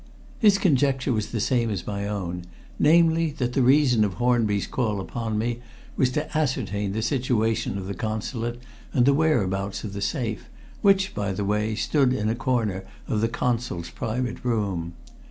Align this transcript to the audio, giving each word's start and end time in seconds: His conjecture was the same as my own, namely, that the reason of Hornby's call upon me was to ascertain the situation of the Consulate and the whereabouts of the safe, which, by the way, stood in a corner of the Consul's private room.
His 0.39 0.57
conjecture 0.57 1.13
was 1.13 1.29
the 1.31 1.39
same 1.39 1.69
as 1.69 1.85
my 1.85 2.07
own, 2.07 2.45
namely, 2.79 3.29
that 3.33 3.53
the 3.53 3.61
reason 3.61 4.03
of 4.03 4.15
Hornby's 4.15 4.65
call 4.65 4.99
upon 4.99 5.37
me 5.37 5.59
was 5.95 6.09
to 6.13 6.35
ascertain 6.35 6.93
the 6.93 7.03
situation 7.03 7.77
of 7.77 7.85
the 7.85 7.93
Consulate 7.93 8.57
and 8.93 9.05
the 9.05 9.13
whereabouts 9.13 9.83
of 9.83 9.93
the 9.93 10.01
safe, 10.01 10.49
which, 10.81 11.13
by 11.13 11.31
the 11.33 11.45
way, 11.45 11.75
stood 11.75 12.13
in 12.13 12.29
a 12.29 12.35
corner 12.35 12.83
of 13.07 13.21
the 13.21 13.29
Consul's 13.29 13.91
private 13.91 14.43
room. 14.43 14.93